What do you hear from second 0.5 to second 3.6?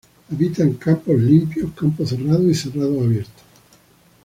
en campos limpios, campos cerrados y cerrados abiertos.